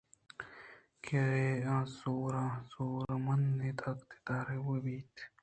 کہ 1.03 1.21
آ 1.75 1.77
زور 1.97 2.33
مند 3.25 3.59
ءُ 3.67 3.77
طاقت 3.81 4.11
دار 4.27 4.47
بہ 4.65 4.75
بیت 4.83 5.13